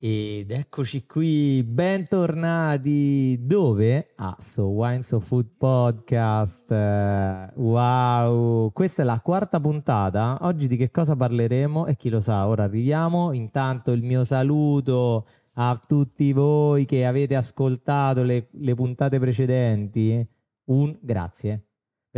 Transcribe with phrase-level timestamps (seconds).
[0.00, 4.12] Ed eccoci qui, bentornati dove?
[4.18, 6.70] A So Wine So Food Podcast.
[7.56, 10.38] Wow, questa è la quarta puntata.
[10.42, 11.86] Oggi di che cosa parleremo?
[11.86, 13.32] E chi lo sa, ora arriviamo.
[13.32, 20.24] Intanto il mio saluto a tutti voi che avete ascoltato le, le puntate precedenti.
[20.66, 21.67] Un grazie.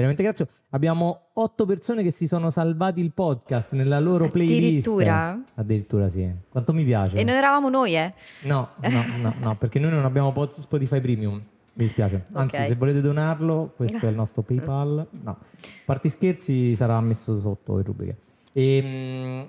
[0.01, 0.47] Veramente grazie.
[0.71, 4.87] Abbiamo otto persone che si sono salvati il podcast nella loro playlist.
[4.87, 5.43] Addirittura?
[5.55, 6.31] Addirittura sì.
[6.49, 7.19] Quanto mi piace.
[7.19, 8.15] E non eravamo noi, eh?
[8.43, 11.35] No, no, no, no, perché noi non abbiamo Spotify Premium.
[11.35, 12.25] Mi dispiace.
[12.33, 12.67] Anzi, Ok.
[12.67, 15.07] se volete donarlo, questo è il nostro PayPal.
[15.23, 15.39] No,
[15.85, 18.17] parti scherzi sarà messo sotto in rubriche.
[18.53, 19.45] E,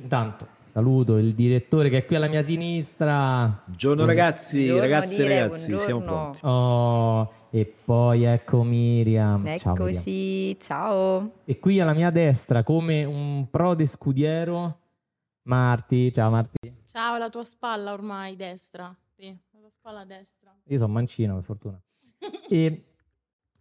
[0.00, 3.62] intanto saluto il direttore che è qui alla mia sinistra.
[3.64, 6.04] Buongiorno ragazzi, Buongiorno, ragazze e ragazzi, siamo buongiorno.
[6.04, 6.40] pronti.
[6.44, 9.56] Oh, e poi ecco Miriam.
[9.56, 9.88] Ciao, Miriam.
[9.88, 11.32] Eccoci, ciao.
[11.44, 14.78] E qui alla mia destra, come un prode scudiero,
[15.48, 16.12] Marti.
[16.12, 16.82] Ciao Marti.
[16.84, 18.96] Ciao, la tua spalla ormai destra.
[19.16, 20.54] Sì, la tua spalla destra.
[20.66, 21.82] Io sono mancino, per fortuna.
[22.48, 22.84] E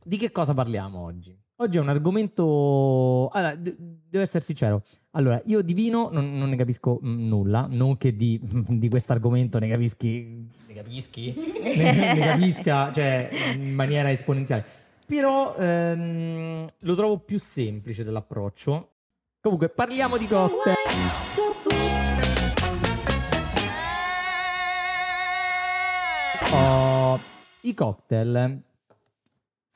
[0.03, 1.35] di che cosa parliamo oggi?
[1.61, 3.27] Oggi è un argomento.
[3.33, 4.81] Allora, de- devo essere sincero.
[5.11, 8.39] Allora, io di vino non, non ne capisco mm, nulla, non che di,
[8.79, 10.47] di questo argomento ne capischi.
[10.67, 11.35] Ne capischi?
[11.61, 14.65] ne, ne capisca, cioè, in maniera esponenziale.
[15.05, 18.91] Però ehm, lo trovo più semplice dell'approccio.
[19.41, 20.75] Comunque, parliamo di cocktail.
[26.53, 27.19] Oh,
[27.61, 28.63] I cocktail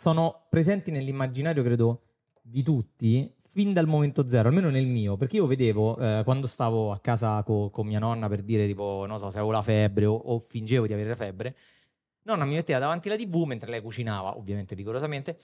[0.03, 2.01] sono presenti nell'immaginario, credo,
[2.41, 6.91] di tutti fin dal momento zero, almeno nel mio, perché io vedevo eh, quando stavo
[6.91, 10.05] a casa co- con mia nonna per dire tipo, non so, se avevo la febbre
[10.05, 11.55] o, o fingevo di avere la febbre,
[12.23, 15.37] nonna mi metteva davanti la tv mentre lei cucinava, ovviamente rigorosamente,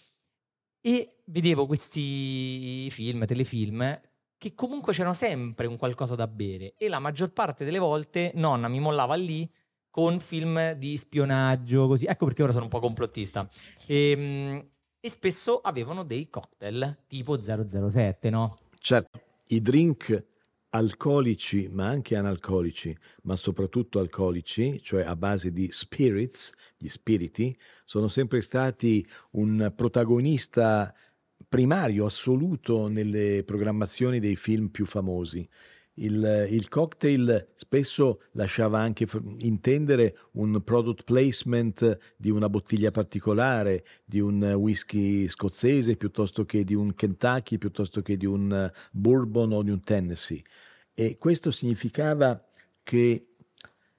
[0.82, 4.02] e vedevo questi film, telefilm,
[4.38, 8.68] che comunque c'era sempre un qualcosa da bere e la maggior parte delle volte nonna
[8.68, 9.50] mi mollava lì
[9.90, 12.06] con film di spionaggio, così.
[12.06, 13.48] Ecco perché ora sono un po' complottista.
[13.86, 18.58] E, e spesso avevano dei cocktail tipo 007, no?
[18.78, 20.26] Certo, i drink
[20.70, 28.08] alcolici, ma anche analcolici, ma soprattutto alcolici, cioè a base di spirits, gli spiriti, sono
[28.08, 30.94] sempre stati un protagonista
[31.48, 35.48] primario, assoluto nelle programmazioni dei film più famosi.
[36.02, 39.06] Il, il cocktail spesso lasciava anche
[39.40, 46.74] intendere un product placement di una bottiglia particolare, di un whisky scozzese piuttosto che di
[46.74, 50.42] un Kentucky, piuttosto che di un bourbon o di un Tennessee.
[50.94, 52.42] E questo significava
[52.84, 53.28] che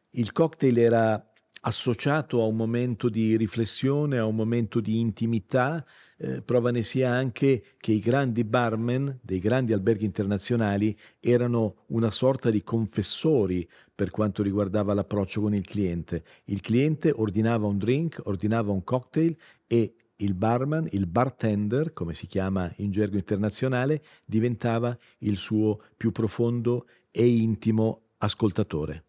[0.09, 1.31] il cocktail era
[1.63, 5.85] associato a un momento di riflessione, a un momento di intimità.
[6.23, 12.11] Eh, prova ne sia anche che i grandi barman dei grandi alberghi internazionali erano una
[12.11, 16.23] sorta di confessori per quanto riguardava l'approccio con il cliente.
[16.45, 19.35] Il cliente ordinava un drink, ordinava un cocktail
[19.67, 26.13] e il barman, il bartender, come si chiama in gergo internazionale, diventava il suo più
[26.13, 29.05] profondo e intimo ascoltatore.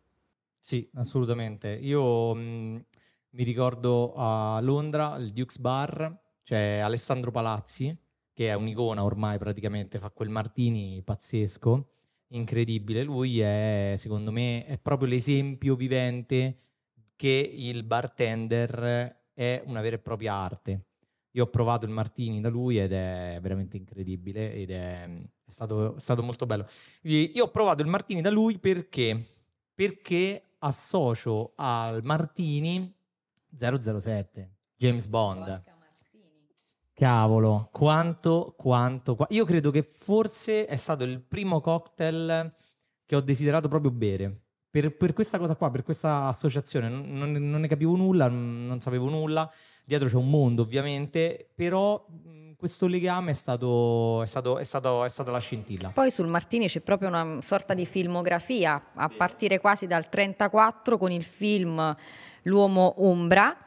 [0.57, 1.73] Sì, assolutamente.
[1.73, 2.85] Io mh,
[3.31, 7.95] mi ricordo a Londra, il Duke's Bar, c'è Alessandro Palazzi,
[8.33, 11.87] che è un'icona ormai praticamente, fa quel martini pazzesco,
[12.29, 13.03] incredibile.
[13.03, 16.57] Lui è, secondo me, è proprio l'esempio vivente
[17.15, 20.85] che il bartender è una vera e propria arte.
[21.31, 25.95] Io ho provato il martini da lui ed è veramente incredibile ed è, è stato,
[25.95, 26.67] è stato molto bello.
[27.03, 29.23] Io ho provato il martini da lui perché,
[29.73, 32.93] perché associo al martini
[33.55, 35.63] 007, James Bond.
[37.01, 42.53] Cavolo, quanto, quanto, qua- Io credo che forse è stato il primo cocktail
[43.07, 44.41] che ho desiderato proprio bere.
[44.69, 49.09] Per, per questa cosa qua, per questa associazione, non, non- ne capivo nulla, non sapevo
[49.09, 49.51] nulla.
[49.83, 52.05] Dietro c'è un mondo, ovviamente, però
[52.55, 55.89] questo legame è stato, è stato, è stato, è stata la scintilla.
[55.89, 61.11] Poi sul Martini c'è proprio una sorta di filmografia, a partire quasi dal 34 con
[61.11, 61.95] il film
[62.43, 63.57] L'uomo ombra,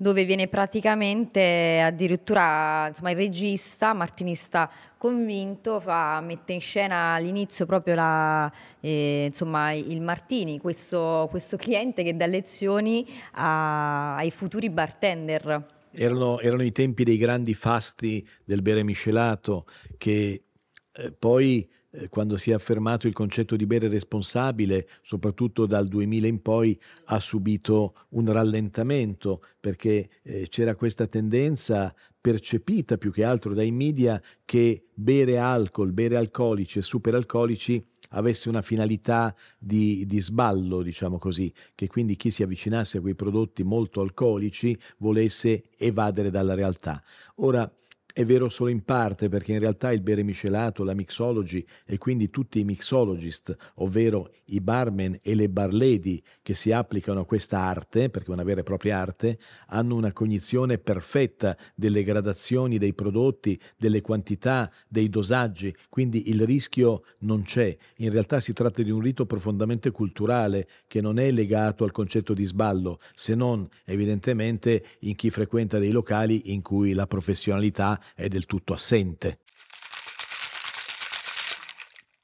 [0.00, 7.96] dove viene praticamente addirittura insomma, il regista, martinista convinto, fa- mette in scena all'inizio proprio
[7.96, 8.50] la,
[8.80, 15.66] eh, insomma, il Martini, questo, questo cliente che dà lezioni a- ai futuri bartender.
[15.90, 19.66] Erano, erano i tempi dei grandi fasti del bere miscelato
[19.98, 20.44] che
[20.92, 21.68] eh, poi
[22.08, 27.18] quando si è affermato il concetto di bere responsabile, soprattutto dal 2000 in poi, ha
[27.18, 34.84] subito un rallentamento perché eh, c'era questa tendenza percepita più che altro dai media che
[34.92, 41.86] bere alcol, bere alcolici e superalcolici avesse una finalità di, di sballo, diciamo così, che
[41.86, 47.02] quindi chi si avvicinasse a quei prodotti molto alcolici volesse evadere dalla realtà.
[47.36, 47.70] Ora,
[48.12, 52.30] è vero solo in parte perché in realtà il bere miscelato, la mixology e quindi
[52.30, 57.58] tutti i mixologist, ovvero i barman e le bar lady che si applicano a questa
[57.58, 62.94] arte, perché è una vera e propria arte, hanno una cognizione perfetta delle gradazioni dei
[62.94, 67.76] prodotti, delle quantità, dei dosaggi, quindi il rischio non c'è.
[67.98, 72.34] In realtà si tratta di un rito profondamente culturale che non è legato al concetto
[72.34, 78.28] di sballo, se non evidentemente in chi frequenta dei locali in cui la professionalità è
[78.28, 79.40] del tutto assente.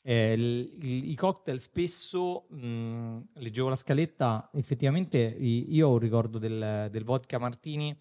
[0.03, 0.35] Eh,
[0.83, 7.39] I cocktail spesso, mh, leggevo la scaletta, effettivamente io ho un ricordo del, del vodka
[7.39, 7.97] martini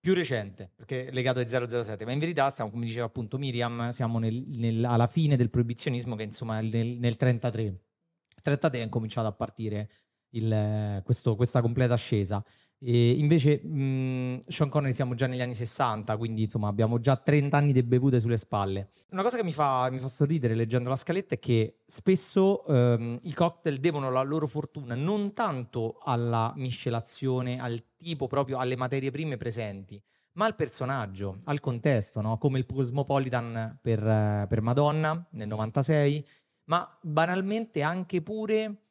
[0.00, 4.18] più recente, perché legato ai 007, ma in verità stiamo, come diceva appunto Miriam, siamo
[4.18, 7.62] nel- nel- alla fine del proibizionismo che insomma nel, nel 33.
[7.62, 9.88] Il 33 è incominciato a partire
[10.30, 12.44] il- questo- questa completa ascesa.
[12.80, 17.56] E invece mh, Sean Connery siamo già negli anni 60, quindi insomma abbiamo già 30
[17.56, 18.88] anni di bevute sulle spalle.
[19.10, 23.18] Una cosa che mi fa, mi fa sorridere leggendo la scaletta è che spesso ehm,
[23.22, 29.10] i cocktail devono la loro fortuna non tanto alla miscelazione, al tipo proprio, alle materie
[29.10, 30.00] prime presenti,
[30.34, 32.38] ma al personaggio, al contesto, no?
[32.38, 36.24] come il Cosmopolitan per, per Madonna nel 96,
[36.66, 38.82] ma banalmente anche pure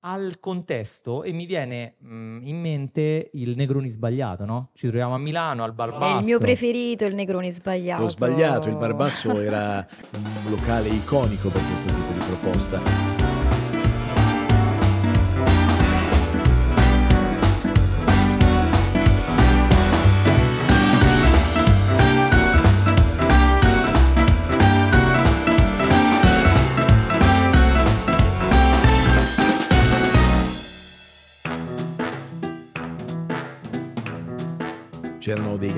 [0.00, 4.70] al contesto e mi viene mm, in mente il Negroni sbagliato, no?
[4.74, 8.02] Ci troviamo a Milano al Bar È il mio preferito, il Negroni sbagliato.
[8.02, 13.27] L'ho sbagliato, il Barbasso era un locale iconico per questo tipo di proposta.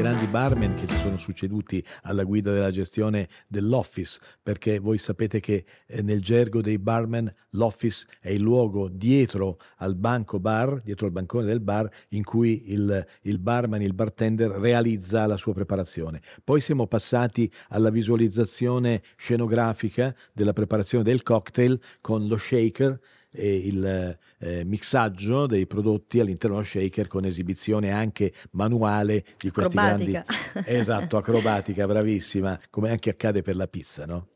[0.00, 5.67] Grandi barman che si sono succeduti alla guida della gestione dell'office, perché voi sapete che
[5.87, 11.12] eh, nel gergo dei barman l'office è il luogo dietro al banco bar, dietro al
[11.12, 16.23] bancone del bar, in cui il, il barman, il bartender realizza la sua preparazione.
[16.43, 22.99] Poi siamo passati alla visualizzazione scenografica della preparazione del cocktail con lo shaker
[23.32, 30.24] il eh, mixaggio dei prodotti all'interno dello shaker con esibizione anche manuale di questi Acrobatica.
[30.52, 34.26] grandi esatto acrobatica bravissima come anche accade per la pizza no?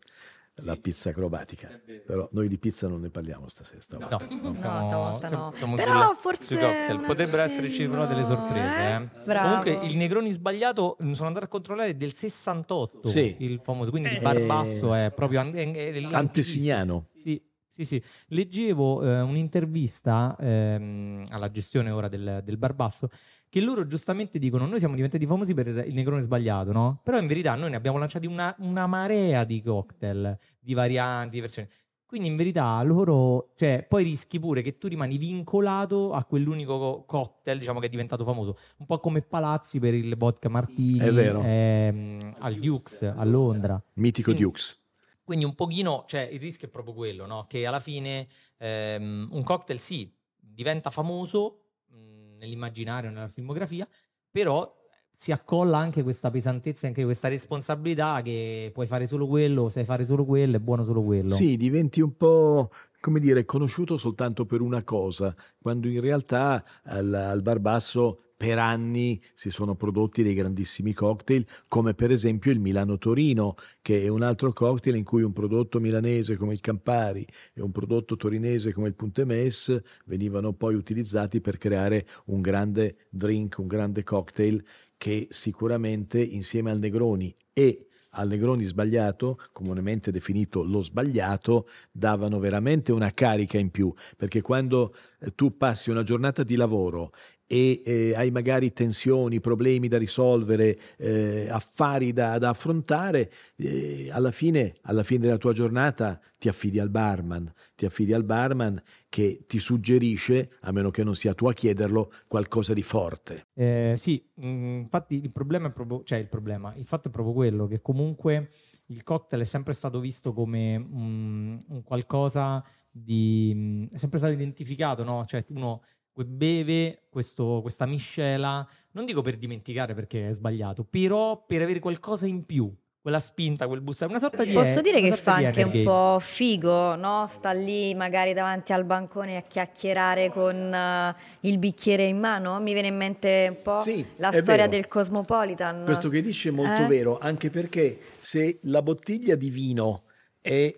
[0.59, 1.69] la pizza acrobatica
[2.07, 4.19] però noi di pizza non ne parliamo stasera stavolta.
[4.31, 5.53] No, No, siamo, stavolta siamo- no.
[5.53, 6.99] siamo Però sulla- forse sui cocktail.
[6.99, 8.79] una Potrebbero esserci però delle sorprese.
[8.79, 9.33] eh?
[9.33, 9.41] eh.
[9.41, 13.35] Comunque il Negroni sbagliato, mm, sono andato a controllare, è del 68, Sì.
[13.41, 13.91] il famoso.
[13.91, 14.21] Quindi il Eh.
[14.21, 16.03] bar basso è proprio an- è- è.
[16.13, 17.43] Antesignano Sì,
[17.75, 18.03] sì, sì.
[18.29, 23.09] Leggevo eh, un'intervista ehm, alla gestione ora del, del bar basso
[23.49, 27.01] che loro giustamente dicono noi siamo diventati famosi per il negrone sbagliato, no?
[27.03, 31.41] Però in verità noi ne abbiamo lanciati una, una marea di cocktail, di varianti, di
[31.41, 31.69] versioni.
[32.07, 37.05] Quindi in verità loro, cioè, poi rischi pure che tu rimani vincolato a quell'unico co-
[37.07, 41.13] cocktail, diciamo che è diventato famoso, un po' come Palazzi per il vodka martini, È
[41.13, 41.41] vero.
[41.45, 43.83] ehm, al Dukes a Londra.
[43.95, 44.83] mitico Quindi- Dukes
[45.25, 47.45] Quindi un pochino, cioè il rischio è proprio quello, no?
[47.49, 48.29] Che alla fine
[48.59, 53.89] ehm, un cocktail sì, diventa famoso mh, nell'immaginario, nella filmografia,
[54.31, 54.71] però
[55.11, 60.05] si accolla anche questa pesantezza, anche questa responsabilità che puoi fare solo quello, sai fare
[60.05, 61.37] solo quello, è buono solo quello.
[61.37, 62.71] Sì, diventi un po',
[63.01, 68.59] come dire, conosciuto soltanto per una cosa, quando in realtà al, al Bar Basso per
[68.59, 74.09] anni si sono prodotti dei grandissimi cocktail, come per esempio il Milano Torino, che è
[74.09, 78.75] un altro cocktail in cui un prodotto milanese come il Campari e un prodotto torinese
[78.75, 84.63] come il Puntemes venivano poi utilizzati per creare un grande drink, un grande cocktail
[84.99, 92.93] che sicuramente insieme al Negroni e al Negroni sbagliato, comunemente definito lo sbagliato, davano veramente
[92.93, 97.13] una carica in più, perché quando eh, tu passi una giornata di lavoro
[97.47, 104.31] e eh, hai magari tensioni, problemi da risolvere, eh, affari da, da affrontare, eh, alla,
[104.31, 109.45] fine, alla fine della tua giornata ti affidi al barman, ti affidi al barman che
[109.47, 113.47] ti suggerisce, a meno che non sia tu a chiederlo, qualcosa di forte.
[113.55, 117.35] Eh, sì, mh, infatti il problema è proprio, cioè il problema, il fatto è proprio
[117.35, 118.49] quello che comunque
[118.87, 123.53] il cocktail è sempre stato visto come mm, un qualcosa di...
[123.55, 125.25] mh, è sempre stato identificato, no?
[125.25, 125.83] Cioè uno
[126.15, 132.27] beve questo- questa miscela, non dico per dimenticare perché è sbagliato, però per avere qualcosa
[132.27, 135.83] in più, quella spinta, quel busto, una sorta di Posso dire che fa anche un
[135.83, 137.27] po' figo, no?
[137.27, 142.59] Sta lì magari davanti al bancone a chiacchierare con eh, il bicchiere in mano.
[142.61, 144.69] Mi viene in mente un po' Sì, la storia vero.
[144.69, 145.85] del Cosmopolitan.
[145.85, 146.87] Questo che dici è molto Eh?
[146.87, 150.05] vero, anche perché se la bottiglia di vino
[150.41, 150.75] è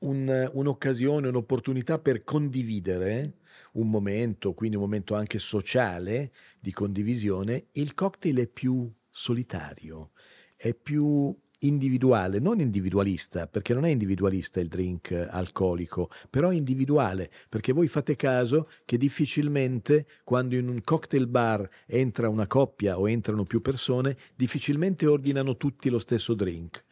[0.00, 3.34] un- un'occasione, un'opportunità per condividere
[3.72, 10.12] un momento, quindi un momento anche sociale di condivisione, il cocktail è più solitario,
[10.56, 17.72] è più individuale, non individualista, perché non è individualista il drink alcolico, però individuale, perché
[17.72, 23.44] voi fate caso che difficilmente quando in un cocktail bar entra una coppia o entrano
[23.44, 26.84] più persone, difficilmente ordinano tutti lo stesso drink.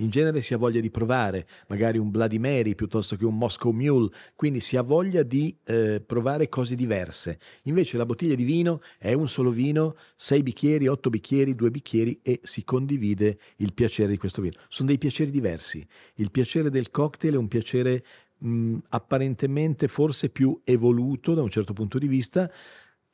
[0.00, 3.72] In genere si ha voglia di provare, magari un Bloody Mary piuttosto che un Moscow
[3.72, 7.38] Mule, quindi si ha voglia di eh, provare cose diverse.
[7.62, 12.20] Invece la bottiglia di vino è un solo vino, sei bicchieri, otto bicchieri, due bicchieri
[12.22, 14.60] e si condivide il piacere di questo vino.
[14.68, 15.84] Sono dei piaceri diversi.
[16.14, 18.04] Il piacere del cocktail è un piacere
[18.38, 22.50] mh, apparentemente forse più evoluto da un certo punto di vista,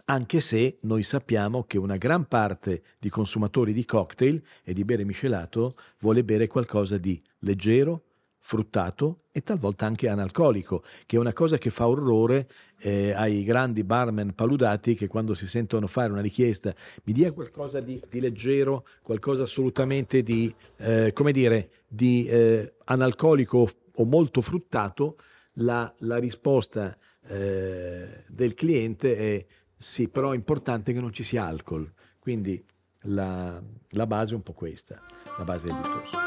[0.07, 5.05] anche se noi sappiamo che una gran parte di consumatori di cocktail e di bere
[5.05, 8.03] miscelato vuole bere qualcosa di leggero,
[8.39, 12.47] fruttato e talvolta anche analcolico, che è una cosa che fa orrore
[12.81, 17.81] eh, ai grandi barman paludati che quando si sentono fare una richiesta mi dia qualcosa
[17.81, 25.17] di, di leggero, qualcosa assolutamente di, eh, come dire, di eh, analcolico o molto fruttato,
[25.59, 26.95] la, la risposta
[27.27, 29.47] eh, del cliente è
[29.77, 31.91] sì, però è importante che non ci sia alcol.
[32.19, 32.65] Quindi
[33.03, 35.01] la, la base è un po' questa,
[35.37, 36.19] la base del discorso.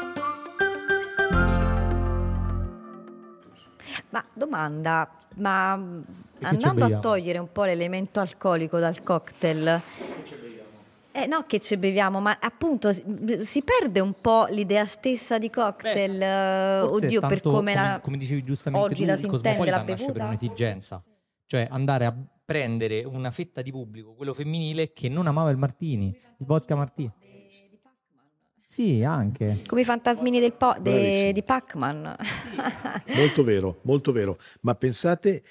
[4.10, 5.78] Ma domanda, ma
[6.38, 9.82] ci andando a togliere un po' l'elemento alcolico dal cocktail,
[11.10, 16.22] eh, no che ci beviamo, ma appunto si, perde un po' l'idea stessa di cocktail,
[16.22, 17.98] eh, Forse oddio, per come la...
[18.00, 20.24] come dicevi giustamente oggi tu, la il si intende, la nasce per bevuta?
[20.24, 21.02] un'esigenza.
[21.48, 22.14] Cioè andare a
[22.44, 27.10] prendere una fetta di pubblico, quello femminile, che non amava il martini, il vodka martini.
[28.62, 29.62] Sì, anche.
[29.66, 32.16] Come i fantasmini del po- de- di Pac-Man.
[33.16, 34.38] Molto vero, molto vero.
[34.60, 35.42] Ma pensate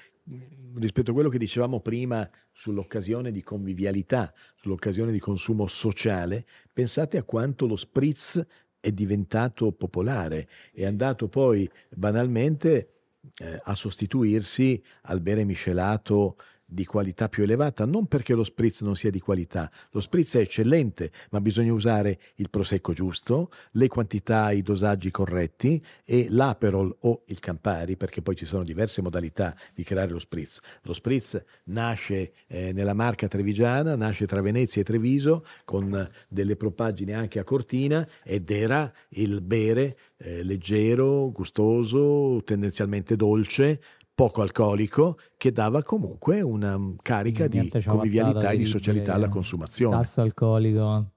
[0.76, 7.24] rispetto a quello che dicevamo prima sull'occasione di convivialità, sull'occasione di consumo sociale, pensate a
[7.24, 8.46] quanto lo spritz
[8.80, 12.97] è diventato popolare, è andato poi banalmente
[13.40, 16.38] eh, a sostituirsi al bere miscelato
[16.70, 20.40] di qualità più elevata, non perché lo spritz non sia di qualità, lo spritz è
[20.40, 27.24] eccellente, ma bisogna usare il prosecco giusto, le quantità, i dosaggi corretti e l'aperol o
[27.28, 30.60] il Campari, perché poi ci sono diverse modalità di creare lo spritz.
[30.82, 37.14] Lo spritz nasce eh, nella marca trevigiana, nasce tra Venezia e Treviso con delle propaggini
[37.14, 43.82] anche a Cortina ed era il bere eh, leggero, gustoso, tendenzialmente dolce,
[44.18, 49.14] poco alcolico, che dava comunque una mm, carica di Niente convivialità ciabattata e di socialità
[49.14, 49.96] alla consumazione.
[49.96, 51.12] Tasso alcolico.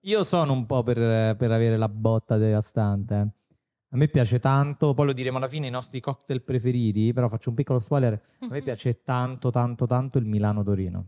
[0.00, 3.14] Io sono un po' per, per avere la botta devastante.
[3.14, 7.50] A me piace tanto, poi lo diremo alla fine i nostri cocktail preferiti, però faccio
[7.50, 8.20] un piccolo spoiler.
[8.40, 11.06] A me piace tanto, tanto, tanto il Milano Torino.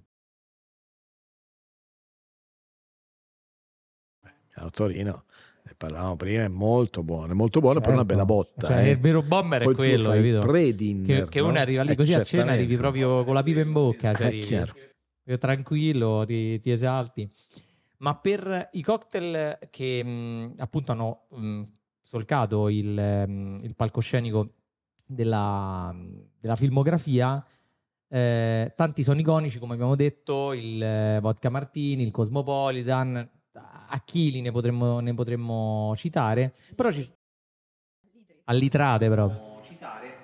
[5.65, 8.13] Ne parlavamo prima, è molto buono, è molto buono per una Certo.
[8.13, 8.67] bella botta.
[8.67, 8.91] Cioè, eh.
[8.91, 10.41] il vero bomber Poi è quello, capito?
[11.05, 11.47] Che, che no?
[11.47, 14.27] uno arriva lì Eh, così a cena, arrivi proprio con la pipa in bocca, cioè
[14.29, 14.29] È
[15.25, 17.31] arrivi tranquillo, ti, ti esalti.
[17.99, 21.63] Ma per i cocktail che mh, appunto hanno mh,
[22.01, 24.55] solcato il, mh, il palcoscenico
[25.07, 25.95] della,
[26.41, 27.45] della filmografia,
[28.09, 33.31] eh, tanti sono iconici, come abbiamo detto, il eh, Vodka Martini, il Cosmopolitan,
[33.93, 37.07] a chili ne potremmo, ne potremmo citare, però ci...
[38.45, 39.61] a litrate proprio,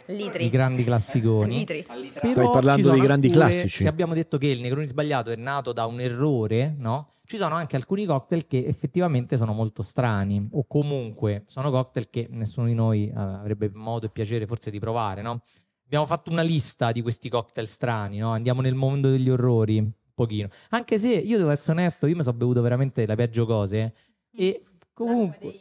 [0.06, 0.46] Litri.
[0.46, 1.58] i grandi classiconi.
[1.58, 1.82] Litri.
[1.82, 3.82] Però Stai parlando dei grandi alcune- classici.
[3.82, 7.16] Se abbiamo detto che il Negroni sbagliato è nato da un errore, no?
[7.25, 12.26] Ci sono anche alcuni cocktail che effettivamente sono molto strani, o comunque sono cocktail che
[12.30, 15.42] nessuno di noi eh, avrebbe modo e piacere forse di provare, no?
[15.84, 18.30] Abbiamo fatto una lista di questi cocktail strani, no?
[18.30, 19.87] Andiamo nel mondo degli orrori,
[20.18, 20.48] pochino.
[20.70, 23.94] Anche se io devo essere onesto, io mi sono bevuto veramente le peggio cose
[24.32, 25.54] e comunque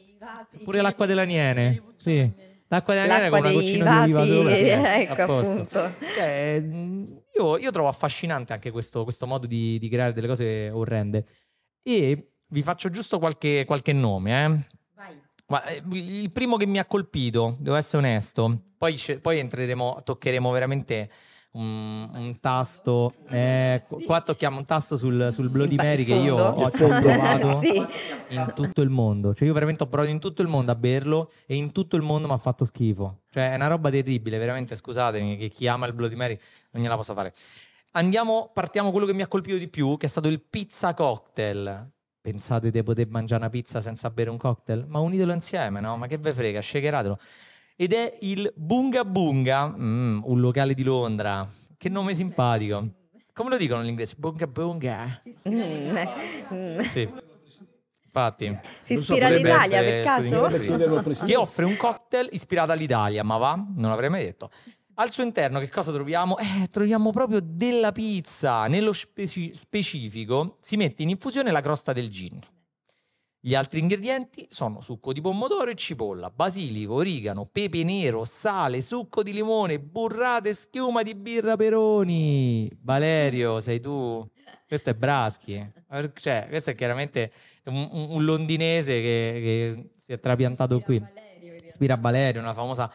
[0.63, 2.45] pure l'acqua della niene, sì.
[2.69, 4.99] L'acqua della niene L'acqua con una goccina di oliva vasi, sopra.
[4.99, 5.93] ecco, appunto.
[6.15, 6.63] Cioè,
[7.37, 11.23] io, io trovo affascinante anche questo, questo modo di, di creare delle cose orrende.
[11.81, 14.43] E vi faccio giusto qualche, qualche nome.
[14.43, 14.75] Eh.
[15.49, 20.51] Ma, eh, il primo che mi ha colpito, devo essere onesto, poi, poi entreremo, toccheremo
[20.51, 21.09] veramente
[21.51, 23.13] un, un tasto.
[23.29, 27.83] eh, qu- qua tocchiamo un tasto sul, sul Bloody Mary che io ho, provato Sì.
[28.29, 29.33] in tutto il mondo.
[29.33, 32.03] Cioè, io veramente ho provato in tutto il mondo a berlo e in tutto il
[32.03, 33.21] mondo mi ha fatto schifo.
[33.31, 34.75] Cioè, è una roba terribile, veramente.
[34.75, 36.37] Scusatemi, che chi ama il Bloody Mary
[36.71, 37.33] non gliela posso fare.
[37.91, 41.91] Andiamo, partiamo quello che mi ha colpito di più, che è stato il pizza cocktail.
[42.21, 44.85] Pensate di poter mangiare una pizza senza bere un cocktail?
[44.87, 45.95] Ma unitelo insieme, no?
[45.97, 47.17] Ma che ve frega, shakeratelo.
[47.79, 51.47] Ed è il Bunga Bunga, mm, un locale di Londra.
[51.77, 52.87] Che nome simpatico.
[53.31, 54.15] Come lo dicono in inglese?
[54.17, 55.21] Bunga Bunga.
[55.47, 56.79] Mm.
[56.81, 57.07] Sì.
[58.03, 58.59] Infatti.
[58.81, 61.25] Si so, ispira potrebbe all'Italia per caso?
[61.25, 63.53] Che offre un cocktail ispirato all'Italia, ma va?
[63.53, 64.49] Non l'avrei mai detto.
[64.95, 66.35] Al suo interno che cosa troviamo?
[66.39, 68.65] Eh, troviamo proprio della pizza.
[68.65, 72.39] Nello speci- specifico si mette in infusione la crosta del gin.
[73.39, 79.21] Gli altri ingredienti sono succo di pomodoro e cipolla, basilico, origano, pepe nero, sale, succo
[79.21, 82.69] di limone, burrate e schiuma di birra Peroni.
[82.81, 84.27] Valerio, sei tu?
[84.67, 85.71] Questo è Braschi.
[86.15, 87.31] Cioè, questo è chiaramente
[87.65, 91.01] un, un- londinese che, che si è trapiantato qui.
[91.65, 92.91] Ispira a Valerio, una famosa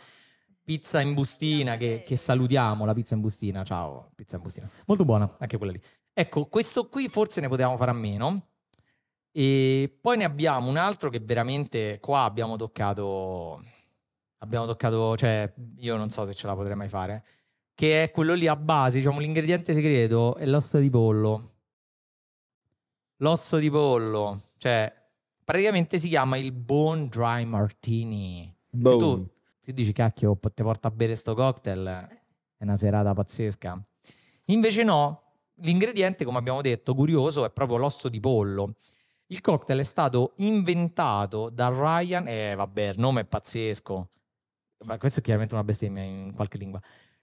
[0.64, 3.62] pizza in bustina che, che salutiamo, la pizza in bustina.
[3.64, 4.68] Ciao, pizza in bustina.
[4.86, 5.80] Molto buona, anche quella lì.
[6.12, 8.48] Ecco, questo qui forse ne potevamo fare a meno.
[9.32, 13.64] E poi ne abbiamo un altro che veramente qua abbiamo toccato.
[14.38, 17.24] Abbiamo toccato, cioè, io non so se ce la potrei mai fare.
[17.74, 21.50] Che è quello lì a base, diciamo, l'ingrediente segreto è l'osso di pollo.
[23.18, 24.92] L'osso di pollo, cioè,
[25.44, 28.52] praticamente si chiama il Bone Dry Martini.
[28.68, 28.98] Boom.
[28.98, 29.28] Tu
[29.60, 31.86] ti dici, cacchio, ti porta a bere sto cocktail,
[32.56, 33.80] è una serata pazzesca.
[34.46, 35.22] Invece no,
[35.60, 38.74] l'ingrediente, come abbiamo detto, curioso, è proprio l'osso di pollo.
[39.32, 44.10] Il cocktail è stato inventato da Ryan, eh vabbè, il nome è pazzesco,
[44.84, 46.78] ma questo è chiaramente una bestemmia in qualche lingua.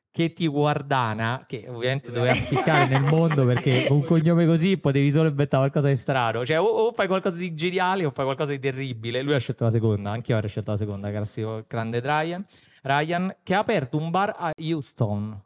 [0.10, 5.30] Katie Guardana, che ovviamente doveva spiccare nel mondo perché con un cognome così potevi solo
[5.30, 6.44] inventare qualcosa di strano.
[6.44, 9.22] Cioè, o, o fai qualcosa di geniale o fai qualcosa di terribile.
[9.22, 12.44] Lui ha scelto la seconda, anche io avrei scelto la seconda, classico grande Ryan,
[12.82, 15.40] Ryan, che ha aperto un bar a Houston,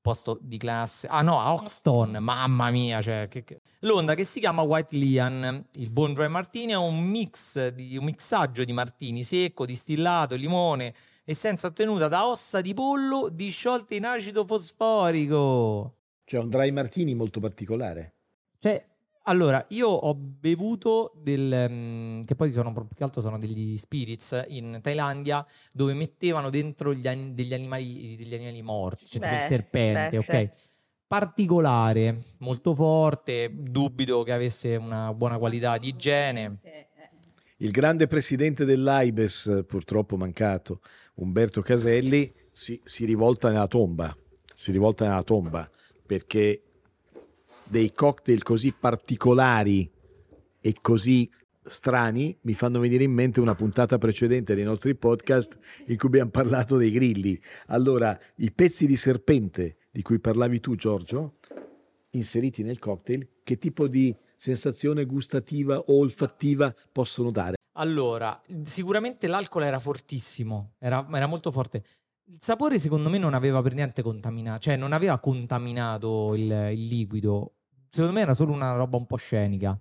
[0.00, 1.06] posto di classe.
[1.08, 3.00] Ah no, a Hoxton, mamma mia.
[3.02, 5.66] Cioè, che- che- Londra che si chiama White Lion.
[5.74, 10.94] Il Bone Dry Martini è un mix, di, un mixaggio di martini secco, distillato, limone,
[11.24, 15.96] essenza ottenuta da ossa di pollo disciolte in acido fosforico.
[16.24, 18.14] Cioè un dry martini molto particolare.
[18.58, 18.86] Cioè,
[19.30, 21.66] allora, io ho bevuto del...
[21.70, 26.92] mm, che poi sono, più che altro sono degli spirits in Thailandia dove mettevano dentro
[26.92, 30.24] gli an- degli, animali, degli animali morti, cioè tipo il Beh, serpente, beh, ok?
[30.24, 30.56] certo.
[31.06, 36.60] Particolare, molto forte, dubito che avesse una buona qualità di igiene.
[37.58, 40.80] Il grande presidente dell'AIBES, purtroppo mancato,
[41.14, 44.16] Umberto Caselli, si, si rivolta nella tomba.
[44.54, 45.68] Si rivolta nella tomba
[46.06, 46.69] perché
[47.64, 49.90] dei cocktail così particolari
[50.60, 51.30] e così
[51.62, 56.30] strani mi fanno venire in mente una puntata precedente dei nostri podcast in cui abbiamo
[56.30, 57.40] parlato dei grilli.
[57.66, 61.36] Allora, i pezzi di serpente di cui parlavi tu, Giorgio,
[62.10, 67.56] inseriti nel cocktail, che tipo di sensazione gustativa o olfattiva possono dare?
[67.74, 71.84] Allora, sicuramente l'alcol era fortissimo, era, era molto forte.
[72.30, 76.86] Il sapore secondo me non aveva per niente contaminato, cioè non aveva contaminato il, il
[76.86, 77.54] liquido.
[77.88, 79.76] Secondo me era solo una roba un po' scenica.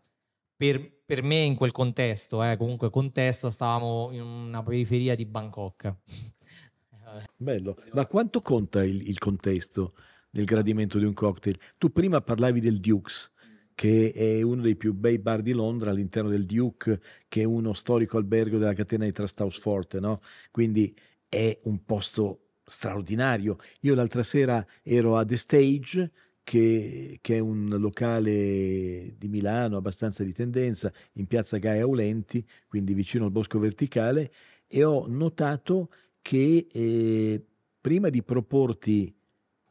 [0.55, 5.95] Per, per me in quel contesto, eh, comunque contesto, stavamo in una periferia di Bangkok.
[7.37, 9.93] Bello, ma quanto conta il, il contesto
[10.31, 11.57] nel gradimento di un cocktail?
[11.77, 13.31] Tu prima parlavi del Dukes,
[13.75, 17.73] che è uno dei più bei bar di Londra all'interno del Duke, che è uno
[17.73, 20.21] storico albergo della catena di Trust House Forte, no?
[20.49, 20.93] Quindi
[21.29, 23.57] è un posto straordinario.
[23.81, 26.11] Io l'altra sera ero a The Stage,
[26.43, 32.93] che, che è un locale di Milano abbastanza di tendenza, in piazza Gaia Aulenti, quindi
[32.93, 34.31] vicino al Bosco Verticale,
[34.67, 37.45] e ho notato che eh,
[37.79, 39.15] prima di proporti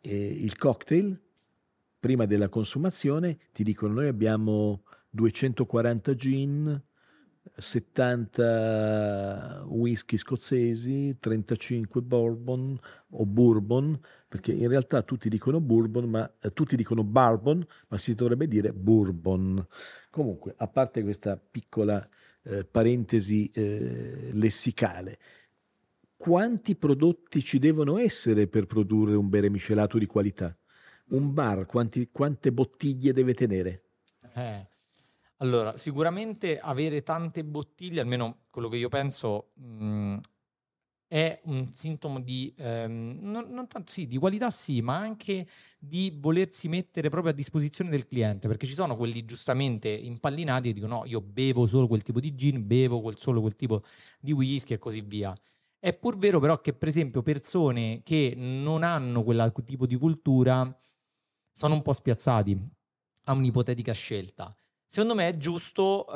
[0.00, 1.20] eh, il cocktail,
[1.98, 6.82] prima della consumazione, ti dicono noi abbiamo 240 gin,
[7.56, 12.78] 70 whisky scozzesi, 35 bourbon
[13.10, 18.14] o bourbon, perché in realtà tutti dicono bourbon, ma eh, tutti dicono bourbon, ma si
[18.14, 19.66] dovrebbe dire bourbon.
[20.10, 22.06] Comunque, a parte questa piccola
[22.42, 25.18] eh, parentesi eh, lessicale,
[26.16, 30.56] quanti prodotti ci devono essere per produrre un bere miscelato di qualità?
[31.10, 33.82] Un bar, quanti- quante bottiglie deve tenere?
[34.34, 34.66] Eh,
[35.40, 40.18] Allora, sicuramente avere tante bottiglie, almeno quello che io penso, mh,
[41.06, 45.46] è un sintomo di, ehm, non, non tanto sì, di qualità sì, ma anche
[45.78, 50.72] di volersi mettere proprio a disposizione del cliente, perché ci sono quelli giustamente impallinati e
[50.72, 53.82] dicono no, io bevo solo quel tipo di gin, bevo quel, solo quel tipo
[54.20, 55.32] di whisky e così via.
[55.78, 60.76] È pur vero però che per esempio persone che non hanno quel tipo di cultura
[61.52, 62.58] sono un po' spiazzati
[63.24, 64.52] a un'ipotetica scelta.
[64.90, 66.14] Secondo me è giusto uh,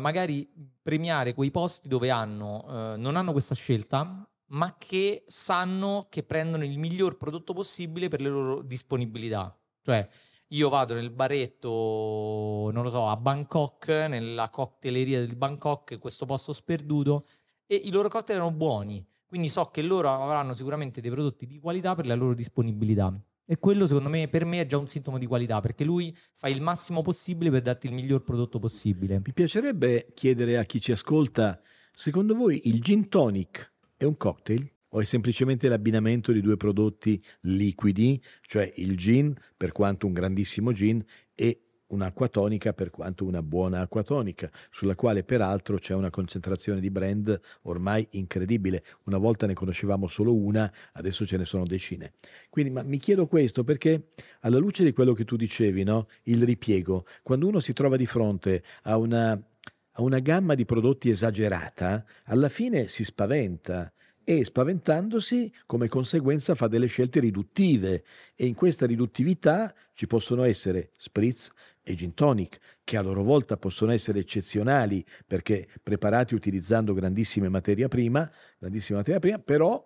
[0.00, 6.22] magari premiare quei posti dove hanno, uh, non hanno questa scelta, ma che sanno che
[6.22, 9.54] prendono il miglior prodotto possibile per le loro disponibilità.
[9.82, 10.08] Cioè,
[10.48, 16.54] io vado nel baretto, non lo so, a Bangkok, nella cocktaileria del Bangkok, questo posto
[16.54, 17.26] sperduto,
[17.66, 19.06] e i loro cocktail erano buoni.
[19.26, 23.12] Quindi so che loro avranno sicuramente dei prodotti di qualità per la loro disponibilità.
[23.50, 26.48] E quello secondo me, per me, è già un sintomo di qualità, perché lui fa
[26.48, 29.22] il massimo possibile per darti il miglior prodotto possibile.
[29.24, 31.58] Mi piacerebbe chiedere a chi ci ascolta,
[31.90, 34.70] secondo voi il gin tonic è un cocktail?
[34.90, 40.72] O è semplicemente l'abbinamento di due prodotti liquidi, cioè il gin, per quanto un grandissimo
[40.72, 41.02] gin,
[41.34, 46.80] e un'acqua tonica per quanto una buona acqua tonica, sulla quale peraltro c'è una concentrazione
[46.80, 48.84] di brand ormai incredibile.
[49.04, 52.12] Una volta ne conoscevamo solo una, adesso ce ne sono decine.
[52.50, 54.08] Quindi ma mi chiedo questo perché
[54.40, 56.08] alla luce di quello che tu dicevi, no?
[56.24, 61.10] il ripiego, quando uno si trova di fronte a una, a una gamma di prodotti
[61.10, 63.92] esagerata, alla fine si spaventa
[64.28, 68.04] e spaventandosi come conseguenza fa delle scelte riduttive
[68.36, 71.50] e in questa riduttività ci possono essere spritz
[71.88, 77.88] e gin tonic che a loro volta possono essere eccezionali perché preparati utilizzando grandissime materia
[77.88, 79.82] prima, grandissima materia prima, però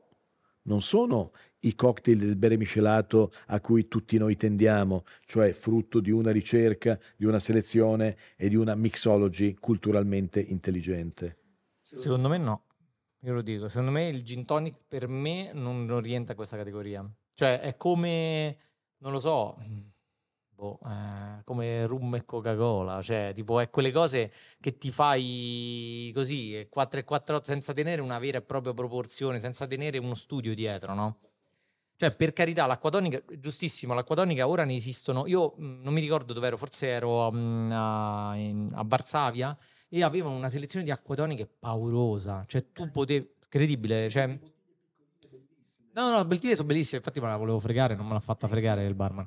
[0.63, 6.11] non sono i cocktail del bere miscelato a cui tutti noi tendiamo, cioè frutto di
[6.11, 11.39] una ricerca, di una selezione e di una mixology culturalmente intelligente.
[11.81, 12.65] Secondo me no.
[13.21, 17.09] Io lo dico, secondo me il gin tonic per me non, in questa categoria.
[17.33, 18.57] Cioè è come,
[18.99, 19.57] non lo so,
[20.55, 26.67] boh, eh, come rum e Coca-Cola, cioè tipo è quelle cose che ti fai così,
[26.71, 30.95] 4 e 4 senza tenere una vera e propria proporzione, senza tenere uno studio dietro,
[30.95, 31.19] no?
[32.03, 35.25] Cioè, per carità, l'acqua tonica, giustissimo, l'acqua tonica ora ne esistono.
[35.29, 39.57] Io mh, mm, non mi ricordo dove ero, forse ero mh, a, in, a Varsavia
[39.89, 42.45] e avevano una selezione di acqua toniche paurosa.
[42.45, 43.31] Cioè, tu potevi.
[43.49, 44.27] Credibile, cioè.
[45.93, 46.97] No, no, bottiglie sono bellissime.
[46.97, 49.25] Infatti, me la volevo fregare, non me l'ha fatta fregare il barman.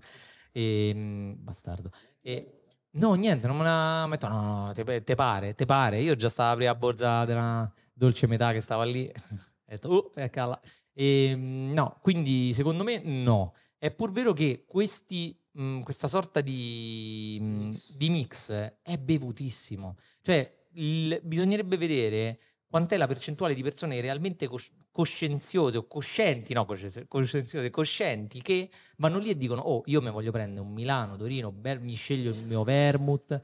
[0.57, 1.89] E, mh, bastardo.
[2.21, 4.29] E, no, niente, non me la metto.
[4.29, 5.99] No, no, te, te pare, te pare.
[5.99, 9.05] Io già stavo a aprire la borsa della dolce metà che stava lì.
[9.11, 10.57] Ho detto, uh, eccola.
[10.93, 13.53] E, ehm, no, quindi secondo me no.
[13.77, 19.97] È pur vero che questi, mh, questa sorta di, mhmm, di, mix è bevutissimo.
[20.21, 22.39] Cioè, il, bisognerebbe vedere
[22.75, 29.17] quant'è la percentuale di persone realmente cos- coscienziose o coscienti, no, coscienziose, coscienti, che vanno
[29.17, 32.45] lì e dicono, oh, io mi voglio prendere un Milano, Torino, bel, mi sceglio il
[32.45, 33.39] mio vermouth.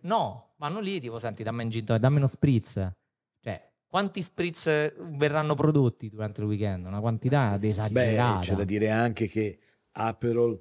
[0.00, 2.92] No, vanno lì e tipo, senti, dammi un gin dammi uno spritz.
[3.40, 4.64] Cioè, quanti spritz
[5.16, 6.84] verranno prodotti durante il weekend?
[6.84, 8.40] Una quantità esagerata.
[8.40, 9.60] Beh, c'è da dire anche che
[9.92, 10.60] Aperol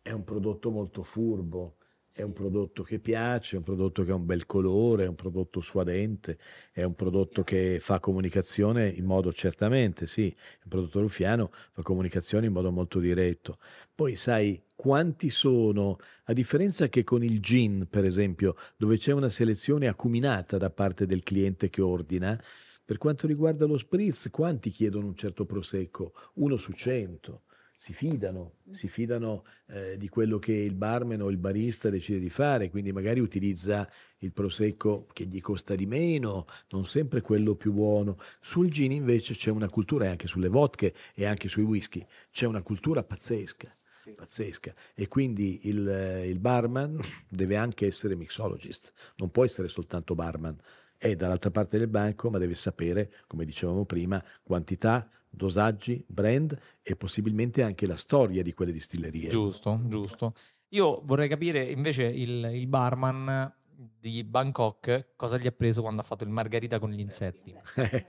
[0.00, 1.76] è un prodotto molto furbo,
[2.12, 5.14] è un prodotto che piace, è un prodotto che ha un bel colore, è un
[5.14, 6.38] prodotto suadente,
[6.72, 10.24] è un prodotto che fa comunicazione in modo certamente, sì,
[10.64, 13.58] un prodotto ruffiano, fa comunicazione in modo molto diretto.
[13.94, 19.28] Poi sai quanti sono, a differenza che con il gin, per esempio, dove c'è una
[19.28, 22.40] selezione acuminata da parte del cliente che ordina,
[22.84, 26.12] per quanto riguarda lo spritz, quanti chiedono un certo prosecco?
[26.34, 27.42] Uno su cento.
[27.82, 32.28] Si fidano, si fidano eh, di quello che il barman o il barista decide di
[32.28, 33.88] fare, quindi magari utilizza
[34.18, 38.18] il prosecco che gli costa di meno, non sempre quello più buono.
[38.38, 42.44] Sul gin invece c'è una cultura, e anche sulle vodka e anche sui whisky, c'è
[42.44, 43.74] una cultura pazzesca
[44.14, 44.74] pazzesca.
[44.94, 46.98] E quindi il, il, barman
[47.30, 50.54] deve anche essere mixologist, non può essere soltanto barman,
[50.98, 56.96] è dall'altra parte del banco ma deve sapere, come dicevamo prima, quantità, dosaggi, brand e
[56.96, 59.28] possibilmente anche la storia di quelle distillerie.
[59.28, 60.34] Giusto, giusto.
[60.70, 63.52] Io vorrei capire invece il, il barman
[63.98, 67.54] di Bangkok cosa gli ha preso quando ha fatto il margarita con gli insetti.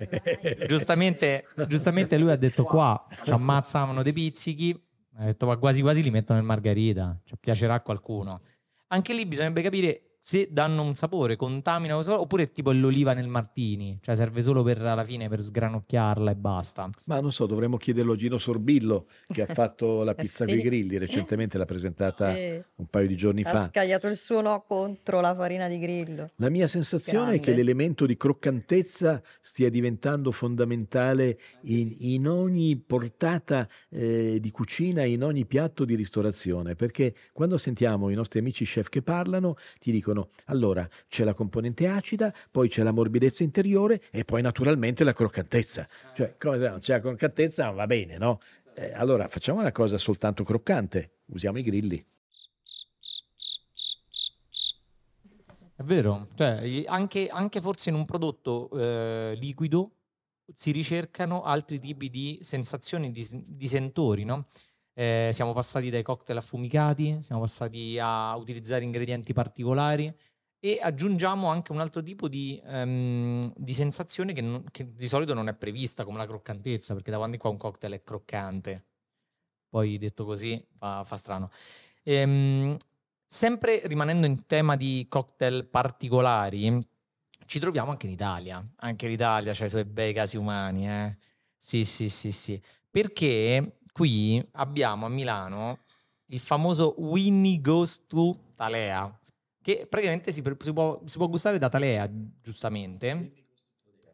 [0.67, 6.01] giustamente, giustamente lui ha detto qua ci ammazzavano dei pizzichi ha detto, ma quasi quasi
[6.01, 8.41] li mettono nel margarita, cioè, piacerà a qualcuno.
[8.88, 13.27] Anche lì bisognerebbe capire se danno un sapore, contaminano solo, oppure è tipo l'oliva nel
[13.27, 16.88] martini, cioè serve solo per alla fine per sgranocchiarla e basta.
[17.05, 20.51] Ma non so, dovremmo chiederlo a Gino Sorbillo che ha fatto la pizza sì.
[20.51, 23.63] coi grilli, recentemente l'ha presentata Eh, un paio di giorni ha fa.
[23.63, 26.29] scagliato il suo no contro la farina di grillo.
[26.36, 27.63] La mia sensazione è che Grande.
[27.63, 35.47] l'elemento di croccantezza stia diventando fondamentale in, in ogni portata eh, di cucina, in ogni
[35.47, 40.10] piatto di ristorazione, perché quando sentiamo i nostri amici chef che parlano, ti dicono
[40.45, 45.88] allora c'è la componente acida, poi c'è la morbidezza interiore e poi naturalmente la croccantezza.
[46.13, 48.39] Cioè, come se non c'è la croccantezza, va bene, no?
[48.74, 52.06] Eh, allora facciamo una cosa soltanto croccante, usiamo i grilli.
[55.76, 59.93] È vero, cioè anche, anche forse in un prodotto eh, liquido
[60.54, 64.45] si ricercano altri tipi di sensazioni, di, di sentori, no?
[65.01, 70.15] Eh, siamo passati dai cocktail affumicati, siamo passati a utilizzare ingredienti particolari
[70.59, 75.33] e aggiungiamo anche un altro tipo di, ehm, di sensazione che, non- che di solito
[75.33, 78.85] non è prevista, come la croccantezza, perché da quando in qua un cocktail è croccante.
[79.69, 81.49] Poi detto così fa, fa strano.
[82.03, 82.77] Ehm,
[83.25, 86.79] sempre rimanendo in tema di cocktail particolari,
[87.45, 88.63] ci troviamo anche in Italia.
[88.77, 91.17] Anche l'Italia ha i suoi bei casi umani, eh.
[91.57, 92.61] Sì, sì, sì, sì.
[92.89, 95.80] Perché qui abbiamo a Milano
[96.32, 99.19] il famoso Winnie Goes to Talea,
[99.62, 102.10] che praticamente si, si può, si può gustare da Talea,
[102.41, 103.34] giustamente.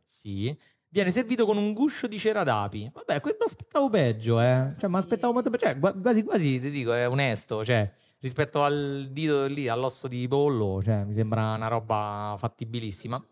[0.04, 0.56] Sì.
[0.90, 2.90] Viene servito con un guscio di cera d'api.
[2.92, 4.74] Vabbè, mi aspettavo peggio, eh.
[4.78, 5.66] Cioè, mi aspettavo molto peggio.
[5.66, 7.64] Cioè, quasi quasi, ti dico, è onesto.
[7.64, 13.24] Cioè, rispetto al dito lì, all'osso di pollo, cioè, mi sembra una roba fattibilissima.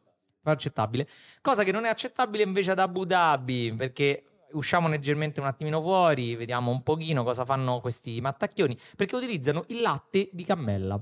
[0.43, 1.07] Accettabile.
[1.41, 6.35] Cosa che non è accettabile invece ad Abu Dhabi, perché usciamo leggermente un attimino fuori,
[6.35, 10.99] vediamo un pochino cosa fanno questi mattacchioni, perché utilizzano il latte di cammella.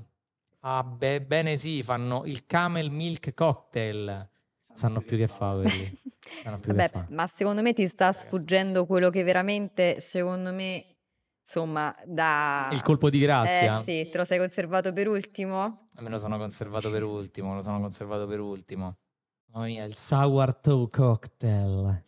[0.61, 4.29] Ah, beh, bene sì, fanno il camel milk cocktail.
[4.57, 5.97] Sanno più che fa quelli.
[6.41, 7.05] Sanno più che Vabbè, fa.
[7.09, 10.83] ma secondo me ti sta sfuggendo quello che veramente, secondo me,
[11.41, 12.69] insomma, da...
[12.71, 13.77] Il colpo di grazia.
[13.77, 15.87] Eh sì, te lo sei conservato per ultimo?
[15.99, 18.97] Me lo sono conservato per ultimo, lo sono conservato per ultimo.
[19.51, 22.03] Mamma mia, il sourdough cocktail.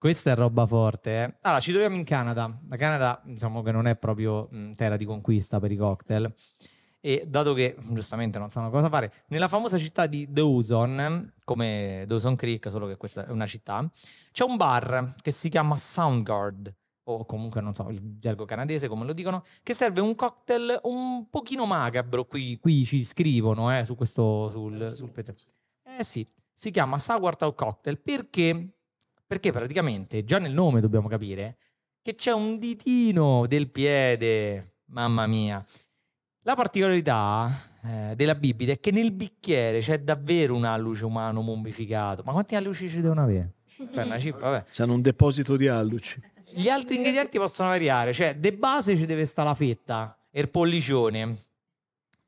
[0.00, 1.34] Questa è roba forte, eh.
[1.42, 2.58] Allora, ci troviamo in Canada.
[2.70, 6.32] La Canada, diciamo che non è proprio mh, terra di conquista per i cocktail.
[7.02, 12.34] E dato che giustamente non sanno cosa fare, nella famosa città di Dawson, come Dawson
[12.34, 13.86] Creek, solo che questa è una città,
[14.32, 19.04] c'è un bar che si chiama Soundgarden, o comunque non so, il gergo canadese come
[19.04, 22.24] lo dicono, che serve un cocktail un pochino macabro.
[22.24, 25.34] Qui, qui ci scrivono eh, su questo, sul, sul pezzo.
[25.82, 28.79] Eh sì, si chiama Sourdough Cocktail perché,
[29.30, 31.56] perché praticamente già nel nome dobbiamo capire
[32.02, 35.64] che c'è un ditino del piede, mamma mia.
[36.42, 37.48] La particolarità
[37.84, 42.24] eh, della bibita è che nel bicchiere c'è davvero un alluce umano mummificato.
[42.24, 43.52] Ma quanti alluci ci devono avere?
[43.92, 44.64] Cioè, una cifra, vabbè.
[44.72, 46.20] C'hanno un deposito di alluci.
[46.52, 50.48] Gli altri ingredienti possono variare, cioè de base ci deve stare la fetta e il
[50.48, 51.36] pollicione.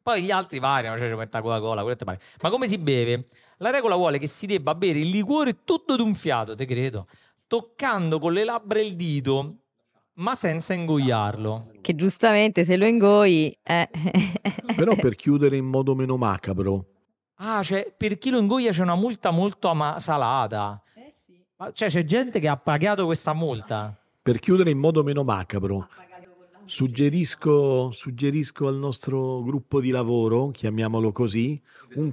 [0.00, 2.20] Poi gli altri variano, cioè ci mette la Coca-Cola, quello che pare.
[2.42, 3.24] Ma come si beve?
[3.62, 7.06] La regola vuole che si debba bere il liquore tutto d'un fiato, te credo,
[7.46, 9.58] toccando con le labbra il dito,
[10.14, 11.70] ma senza ingoiarlo.
[11.80, 13.56] Che giustamente se lo ingoi...
[13.62, 13.88] Eh.
[14.74, 16.86] Però per chiudere in modo meno macabro,
[17.36, 20.80] Ah, cioè, per chi lo ingoia c'è una multa molto ama- salata.
[21.56, 23.96] Ma, Cioè, c'è gente che ha pagato questa multa.
[24.22, 25.88] per chiudere in modo meno macabro,
[26.64, 31.60] suggerisco, suggerisco al nostro gruppo di lavoro, chiamiamolo così,
[31.94, 32.12] un,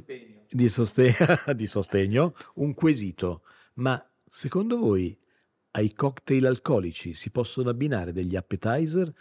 [0.49, 1.13] di, soste-
[1.55, 3.41] di sostegno, un quesito.
[3.75, 5.17] Ma secondo voi
[5.71, 9.13] ai cocktail alcolici si possono abbinare degli appetizer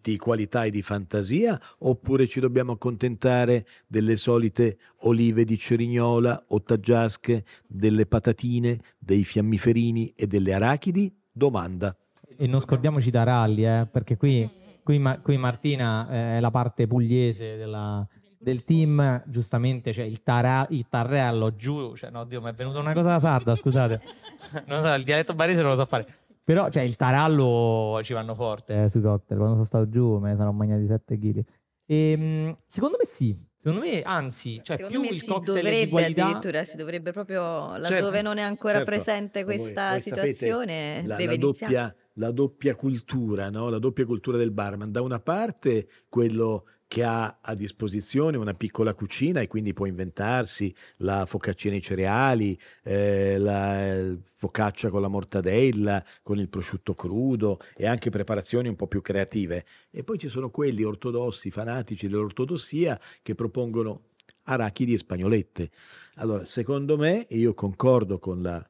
[0.00, 6.62] di qualità e di fantasia oppure ci dobbiamo accontentare delle solite olive di cerignola o
[6.62, 11.14] taggiasche, delle patatine, dei fiammiferini e delle arachidi?
[11.30, 11.94] Domanda.
[12.36, 14.48] E non scordiamoci Taralli, eh, perché qui,
[14.82, 18.06] qui, Ma- qui Martina eh, è la parte pugliese della-
[18.38, 22.78] del team, giustamente c'è il, tara- il tarrello giù, cioè no, Dio, mi è venuta
[22.78, 24.00] una cosa da sarda, scusate,
[24.66, 26.06] non so, il dialetto barese non lo so fare,
[26.44, 30.30] però cioè, il tarallo ci vanno forte eh, sui cocktail, quando sono stato giù me
[30.30, 31.44] ne sono mangiati 7 kg.
[31.90, 35.64] Ehm, secondo me sì, secondo me anzi, cioè Secondo più me il cocktail è di
[35.64, 36.24] dovrebbe qualità...
[36.26, 37.40] addirittura, si dovrebbe proprio,
[37.78, 38.90] laddove Certo, non è ancora certo.
[38.90, 41.72] presente voi- questa voi sapete, situazione, la, deve la iniziare.
[41.72, 43.70] doppia, la doppia cultura, no?
[43.70, 44.92] la doppia cultura del barman.
[44.92, 50.74] Da una parte quello che ha a disposizione una piccola cucina e quindi può inventarsi
[50.96, 57.86] la focaccina ai cereali, eh, la focaccia con la mortadella, con il prosciutto crudo e
[57.86, 59.66] anche preparazioni un po' più creative.
[59.90, 64.04] E poi ci sono quelli ortodossi, fanatici dell'ortodossia, che propongono
[64.44, 65.70] arachidi e spagnolette.
[66.16, 68.66] Allora, secondo me, e io concordo con la,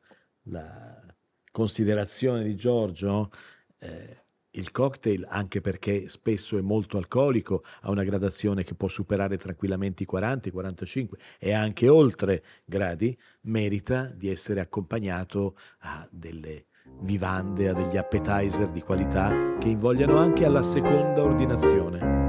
[0.49, 1.07] la
[1.53, 3.31] considerazione di Giorgio,
[3.79, 9.37] eh, il cocktail, anche perché spesso è molto alcolico, ha una gradazione che può superare
[9.37, 16.67] tranquillamente i 40, i 45 e anche oltre gradi, merita di essere accompagnato a delle
[17.01, 22.28] vivande, a degli appetizer di qualità che invogliano anche alla seconda ordinazione.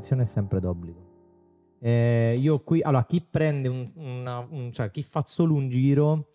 [0.00, 1.06] Seconda ordinazione è sempre d'obbligo.
[1.80, 6.28] Eh, io qui, allora, chi prende un, una- un- cioè chi fa solo un giro,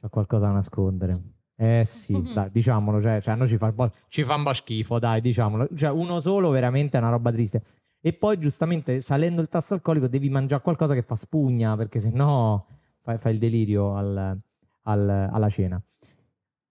[0.00, 1.20] c'ha qualcosa da nascondere.
[1.56, 4.44] Eh sì, dai, diciamolo, cioè, cioè, a noi ci fa, un po', ci fa un
[4.44, 5.68] po' schifo, dai, diciamolo.
[5.74, 7.62] Cioè, uno solo veramente è una roba triste.
[8.00, 12.64] E poi, giustamente, salendo il tasso alcolico, devi mangiare qualcosa che fa spugna, perché sennò
[13.02, 14.40] fai, fai il delirio al-
[14.84, 15.78] al- alla cena.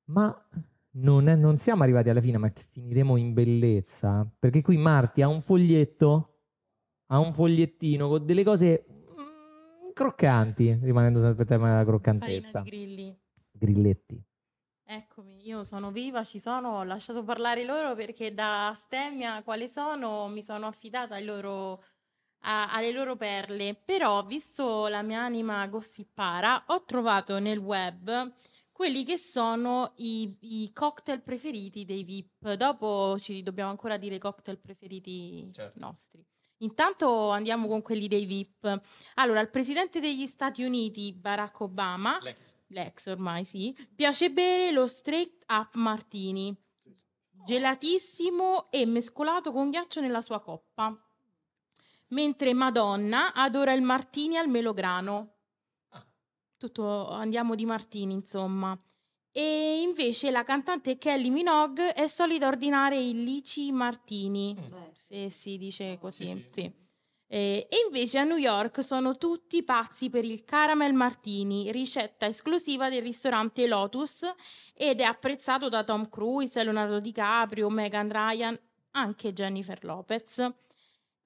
[0.05, 0.35] Ma
[0.91, 4.29] non, è- non siamo arrivati alla fine, ma finiremo in bellezza.
[4.37, 6.39] Perché qui Marti ha un foglietto,
[7.07, 12.61] ha un fogliettino con delle cose mm, croccanti, rimanendo sempre tema della croccantezza.
[12.61, 13.17] grilli.
[13.51, 14.23] Grilletti.
[14.91, 20.27] Eccomi, io sono viva, ci sono, ho lasciato parlare loro perché da stemmia quale sono
[20.29, 21.83] mi sono affidata ai loro,
[22.39, 23.75] alle loro perle.
[23.75, 28.33] Però, visto la mia anima gossipara, ho trovato nel web
[28.79, 32.53] quelli che sono i, i cocktail preferiti dei VIP.
[32.53, 35.77] Dopo ci dobbiamo ancora dire i cocktail preferiti Certo.
[35.79, 36.25] nostri.
[36.59, 38.81] Intanto andiamo con quelli dei VIP.
[39.15, 42.19] Allora, il presidente degli Stati Uniti, Barack Obama,
[42.67, 46.55] l'ex ormai sì, piace bere lo straight up martini,
[47.43, 50.97] gelatissimo e mescolato con ghiaccio nella sua coppa.
[52.11, 55.38] Mentre Madonna adora il martini al melograno.
[56.59, 58.77] Tutto andiamo di martini, insomma.
[59.31, 64.57] E invece la cantante Kelly Minogue è solita ordinare il lici martini,
[64.93, 66.61] se si dice così, Sì, sì.
[66.61, 66.73] sì.
[67.31, 72.89] Eh, e invece a New York sono tutti pazzi per il caramel martini, ricetta esclusiva
[72.89, 74.29] del ristorante Lotus
[74.73, 78.59] ed è apprezzato da Tom Cruise, Leonardo DiCaprio, Megan Ryan,
[78.91, 80.51] anche Jennifer Lopez.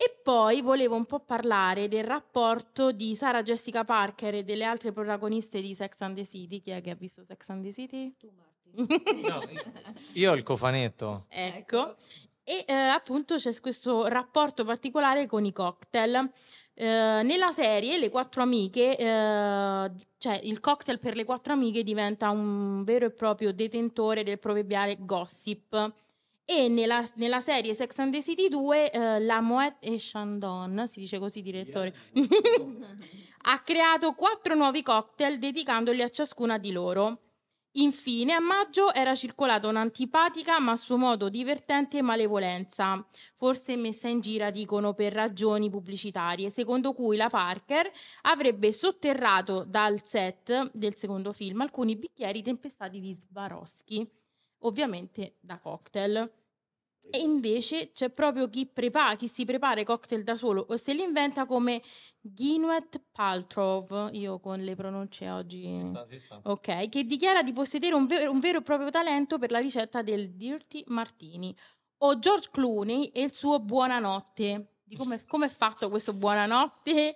[0.04, 4.92] E poi volevo un po' parlare del rapporto di Sara Jessica Parker e delle altre
[4.92, 6.60] protagoniste di Sex and the City.
[6.60, 8.14] Chi è che ha visto Sex and the City?
[10.16, 11.28] Io ho il cofanetto.
[11.30, 11.96] Ecco.
[12.44, 16.30] E eh, appunto c'è questo rapporto particolare con i cocktail.
[16.74, 22.30] Eh, nella serie le quattro amiche, eh, cioè il cocktail per le quattro amiche diventa
[22.30, 25.94] un vero e proprio detentore del proverbiale gossip.
[26.46, 31.00] E nella, nella serie Sex and the City 2, eh, la Moet e Chandon, si
[31.00, 31.94] dice così, direttore,
[33.46, 37.20] ha creato quattro nuovi cocktail dedicandoli a ciascuna di loro.
[37.78, 43.04] Infine, a maggio era circolata un'antipatica ma a suo modo divertente malevolenza,
[43.36, 47.90] forse messa in gira, dicono, per ragioni pubblicitarie, secondo cui la Parker
[48.24, 54.08] avrebbe sotterrato dal set del secondo film alcuni bicchieri tempestati di Swarovski,
[54.64, 56.32] ovviamente da cocktail.
[57.10, 60.94] E invece c'è proprio chi, prepa- chi si prepara i cocktail da solo o se
[60.94, 61.82] li inventa come
[62.22, 65.92] Gwyneth Paltrow, io con le pronunce oggi...
[66.44, 70.02] Ok, che dichiara di possedere un, ver- un vero e proprio talento per la ricetta
[70.02, 71.54] del Dirty Martini.
[71.98, 74.68] O George Clooney e il suo Buonanotte.
[74.84, 77.16] Di come come è fatto questo Buonanotte?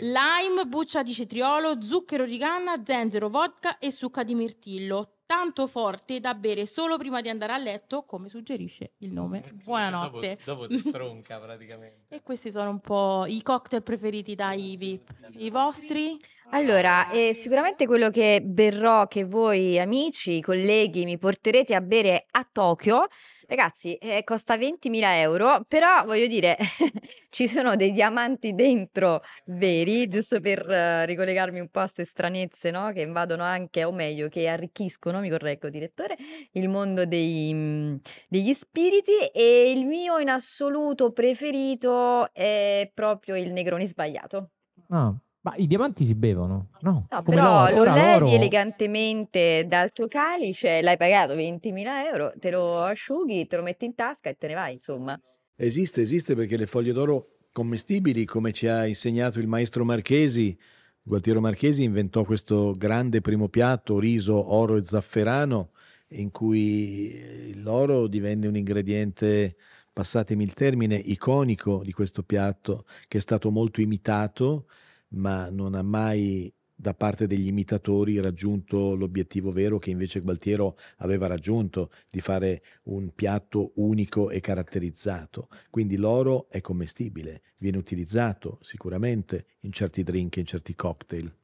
[0.00, 5.17] Lime, buccia di cetriolo, zucchero di canna, zenzero, vodka e succa di mirtillo.
[5.28, 9.44] Tanto forte da bere solo prima di andare a letto, come suggerisce il nome.
[9.62, 10.38] Buonanotte.
[10.42, 12.06] Dopo, dopo ti stronca praticamente.
[12.16, 15.10] E questi sono un po' i cocktail preferiti dai VIP.
[15.36, 16.18] I vostri?
[16.52, 22.48] Allora, eh, sicuramente quello che berrò, che voi amici, colleghi, mi porterete a bere a
[22.50, 23.06] Tokyo,
[23.48, 26.56] ragazzi, eh, costa 20.000 euro, però voglio dire,
[27.30, 32.70] ci sono dei diamanti dentro veri, giusto per eh, ricollegarmi un po' a queste stranezze,
[32.70, 32.92] no?
[32.92, 36.16] Che invadono anche, o meglio, che arricchiscono, mi correggo, direttore,
[36.52, 37.96] il mondo dei, mm,
[38.28, 44.50] degli spiriti e il mio in assoluto preferito è proprio il Negroni sbagliato.
[44.90, 46.70] Ah, ma i diamanti si bevono?
[46.80, 47.84] No, No, come però l'oro.
[47.84, 53.56] lo levi l'oro- elegantemente dal tuo calice, l'hai pagato 20.000 euro, te lo asciughi, te
[53.56, 55.18] lo metti in tasca e te ne vai, insomma.
[55.56, 60.56] Esiste, esiste perché le foglie d'oro commestibili, come ci ha insegnato il maestro Marchesi,
[61.02, 65.70] Gualtiero Marchesi inventò questo grande primo piatto, riso, oro e zafferano,
[66.08, 69.56] in cui l'oro divenne un ingrediente,
[69.92, 74.66] passatemi il termine, iconico di questo piatto, che è stato molto imitato,
[75.08, 81.26] ma non ha mai da parte degli imitatori raggiunto l'obiettivo vero che invece Gualtiero aveva
[81.26, 85.48] raggiunto di fare un piatto unico e caratterizzato.
[85.70, 91.34] Quindi l'oro è commestibile, viene utilizzato sicuramente in certi drink, in certi cocktail.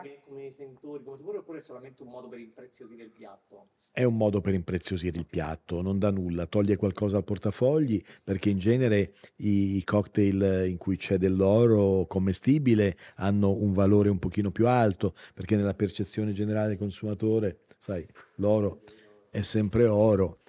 [0.00, 3.66] Come, come sentori, come sapore, oppure è solamente un modo per impreziosire il piatto?
[3.92, 8.48] È un modo per impreziosire il piatto, non dà nulla, toglie qualcosa al portafogli perché
[8.48, 14.68] in genere i cocktail in cui c'è dell'oro commestibile hanno un valore un pochino più
[14.68, 18.80] alto perché nella percezione generale del consumatore, sai, l'oro
[19.28, 20.40] è sempre oro.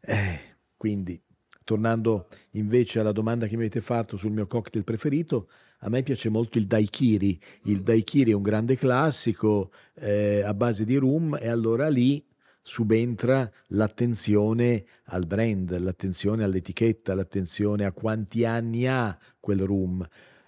[0.00, 1.20] Eh, quindi,
[1.64, 5.48] tornando invece alla domanda che mi avete fatto sul mio cocktail preferito,
[5.86, 7.40] a me piace molto il daiquiri.
[7.62, 12.24] Il daiquiri è un grande classico eh, a base di rum e allora lì
[12.60, 20.04] subentra l'attenzione al brand, l'attenzione all'etichetta, l'attenzione a quanti anni ha quel rum.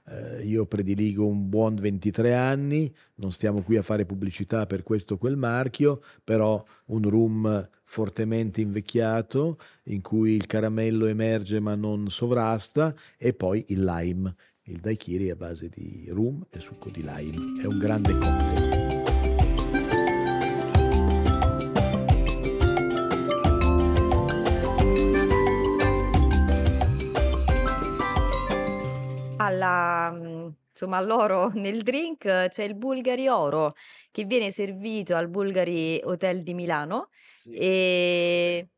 [0.09, 5.15] Eh, io prediligo un buon 23 anni, non stiamo qui a fare pubblicità per questo
[5.15, 12.11] o quel marchio, però un rum fortemente invecchiato in cui il caramello emerge ma non
[12.11, 14.35] sovrasta e poi il lime.
[14.69, 17.63] Il daiquiri è a base di rum e succo di lime.
[17.63, 18.77] È un grande cocktail.
[29.37, 33.75] alla, mm, insomma, all'oro nel drink c'è il Bulgari Oro
[34.11, 37.09] che viene servito al Bulgari Hotel di Milano
[37.39, 37.53] Sì.
[37.53, 38.69] e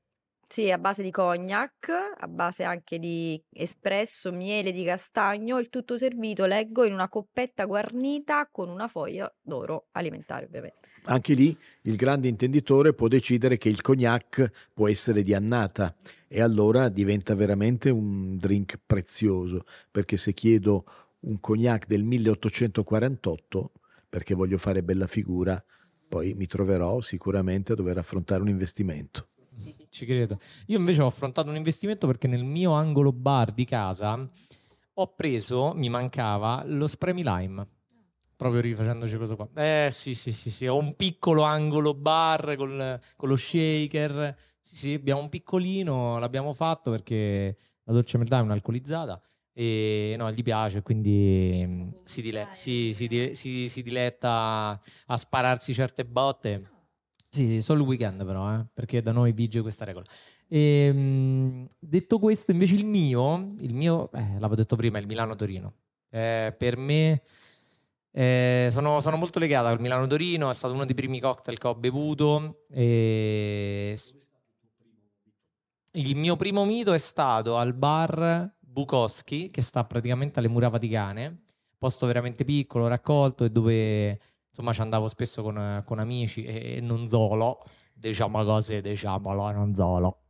[0.51, 5.97] sì, a base di cognac, a base anche di espresso, miele di castagno, il tutto
[5.97, 10.89] servito, leggo, in una coppetta guarnita con una foglia d'oro alimentare, ovviamente.
[11.05, 15.95] Anche lì il grande intenditore può decidere che il cognac può essere di annata
[16.27, 20.85] e allora diventa veramente un drink prezioso, perché se chiedo
[21.21, 23.71] un cognac del 1848,
[24.09, 25.63] perché voglio fare bella figura,
[26.09, 29.29] poi mi troverò sicuramente a dover affrontare un investimento.
[29.91, 30.39] Ci credo.
[30.67, 34.29] Io invece ho affrontato un investimento perché nel mio angolo bar di casa
[34.95, 37.67] ho preso, mi mancava, lo Spremi Lime.
[38.37, 39.49] Proprio rifacendoci questo qua.
[39.55, 40.67] Eh sì, sì, sì, sì.
[40.67, 44.37] Ho un piccolo angolo bar col, con lo shaker.
[44.63, 49.21] Sì, sì, abbiamo un piccolino, l'abbiamo fatto perché la dolce metà è un'alcolizzata
[49.53, 56.05] e no, gli piace, quindi mm, si, dile- si- si si diletta a spararsi certe
[56.07, 56.71] botte.
[57.33, 60.05] Sì, solo il weekend però, eh, perché da noi vige questa regola.
[60.49, 65.75] Ehm, detto questo, invece il mio, il mio, eh, l'avevo detto prima, è il Milano-Torino.
[66.11, 67.23] Eh, per me
[68.11, 71.75] eh, sono, sono molto legato al Milano-Torino, è stato uno dei primi cocktail che ho
[71.77, 72.63] bevuto.
[72.69, 73.97] E...
[75.93, 81.43] Il mio primo mito è stato al bar Bukowski, che sta praticamente alle mura vaticane,
[81.79, 84.21] posto veramente piccolo, raccolto e dove
[84.51, 87.63] insomma ci andavo spesso con, con amici e, e non solo,
[87.95, 90.25] diciamo cose, diciamolo, non solo,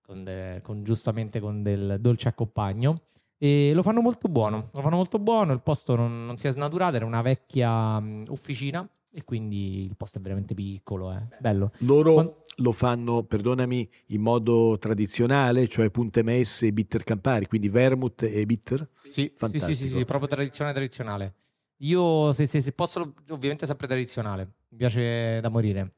[0.00, 3.02] con, de- con- giustamente con del dolce accompagno.
[3.40, 6.50] E lo fanno molto buono, lo fanno molto buono, il posto non, non si è
[6.50, 11.70] snaturato, era una vecchia mm, officina e quindi il posto è veramente piccolo, è bello.
[11.78, 17.68] Loro Quan- lo fanno, perdonami, in modo tradizionale, cioè punte messe e bitter campari, quindi
[17.68, 18.88] vermouth e bitter?
[19.08, 21.34] Sì, sì, sì, sì, sì, proprio tradizione tradizionale.
[21.78, 25.94] Io se, se- se posso, ovviamente sempre tradizionale, mi piace da morire.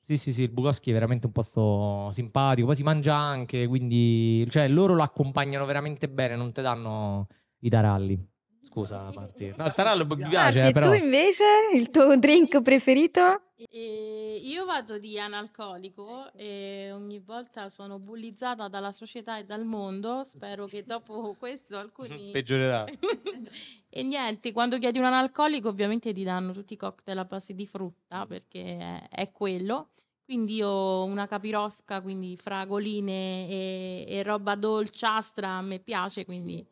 [0.00, 4.48] Sì, sì, sì, il Bukowski è veramente un posto simpatico, poi si mangia anche, quindi,
[4.48, 7.26] cioè, loro lo accompagnano veramente bene, non ti danno
[7.60, 8.34] i taralli.
[8.62, 9.52] Scusa, Marti.
[9.56, 10.86] No, il tarallo mi piace, Marti, però...
[10.88, 11.44] tu invece
[11.74, 13.40] il tuo drink preferito?
[13.70, 20.24] E io vado di analcolico e ogni volta sono bullizzata dalla società e dal mondo.
[20.24, 22.30] Spero che dopo questo alcuni...
[22.32, 22.84] Peggiorerà.
[23.98, 27.66] e niente, quando chiedi un analcolico ovviamente ti danno tutti i cocktail a base di
[27.66, 29.88] frutta perché è, è quello.
[30.22, 36.62] Quindi io una capirosca, quindi fragoline e, e roba dolciastra a me piace, quindi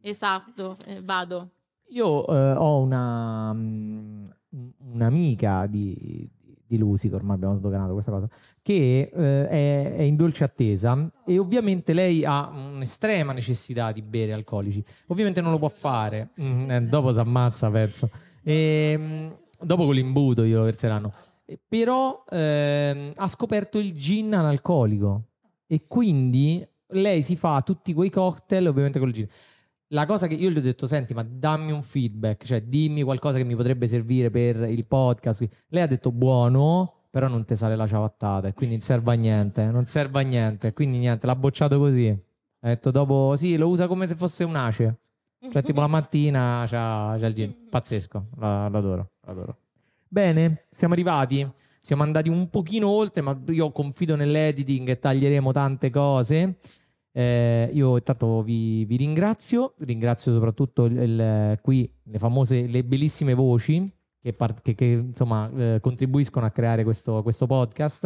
[0.00, 1.50] esatto, eh, vado.
[1.90, 4.24] Io eh, ho una, mm,
[4.78, 6.28] un'amica di,
[6.68, 8.28] di Lusica, ormai abbiamo sdoganato questa cosa,
[8.62, 14.32] che eh, è, è in dolce attesa e ovviamente lei ha un'estrema necessità di bere
[14.32, 14.84] alcolici.
[15.06, 18.10] Ovviamente non lo può fare, Mm, eh, dopo si ammazza, penso.
[18.42, 19.28] E, mm,
[19.62, 21.12] dopo con l'imbuto glielo verseranno.
[21.46, 25.22] Eh, Però ehm, ha scoperto il gin analcolico
[25.66, 29.28] e quindi lei si fa tutti quei cocktail ovviamente con il gin.
[29.88, 33.38] La cosa che io gli ho detto, senti, ma dammi un feedback, cioè dimmi qualcosa
[33.38, 35.48] che mi potrebbe servire per il podcast.
[35.68, 39.64] Lei ha detto buono, però non ti sale la ciabattata quindi non serve a niente,
[39.64, 42.08] non serve a niente, quindi niente, l'ha bocciato così.
[42.60, 44.98] Ha detto dopo, sì, lo usa come se fosse un ace.
[45.50, 47.54] Cioè, tipo la mattina c'ha, c'ha il gin.
[47.70, 49.56] Pazzesco, la- l'adoro, l'adoro.
[50.08, 51.48] Bene, siamo arrivati.
[51.80, 56.56] Siamo andati un pochino oltre, ma io confido nell'editing e taglieremo tante cose.
[57.18, 63.34] Eh, io intanto vi, vi ringrazio, ringrazio soprattutto il- il- qui le famose, le bellissime
[63.34, 63.84] voci
[64.20, 68.04] che, par- che- che, insomma eh, contribuiscono a creare questo, questo podcast.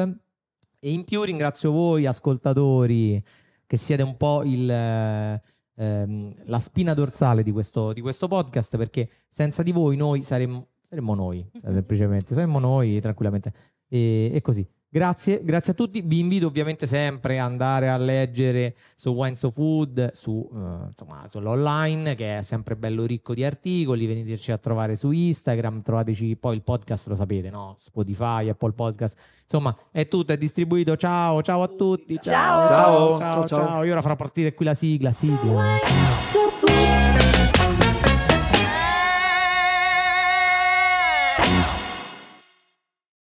[0.79, 3.23] E in più ringrazio voi, ascoltatori,
[3.67, 5.43] che siete un po' il, eh,
[5.77, 10.69] ehm, la spina dorsale di questo, di questo podcast, perché senza di voi noi saremmo,
[10.89, 13.53] saremmo noi, semplicemente, saremmo noi tranquillamente.
[13.89, 14.67] E, e così.
[14.95, 16.03] Grazie, grazie a tutti.
[16.03, 21.25] Vi invito ovviamente sempre ad andare a leggere su Wine So Food, su, eh, insomma,
[21.27, 24.05] sull'online, che è sempre bello ricco di articoli.
[24.05, 27.75] Veniteci a trovare su Instagram, trovateci poi il podcast, lo sapete, no?
[27.79, 29.17] Spotify, Apple Podcast.
[29.41, 30.95] Insomma, è tutto, è distribuito.
[30.95, 32.19] Ciao, ciao a tutti.
[32.21, 32.67] Ciao.
[32.67, 33.17] ciao, Ciao, ciao.
[33.17, 33.67] ciao, ciao.
[33.67, 33.85] ciao.
[33.85, 36.32] Io ora farò partire qui la sigla, sigla.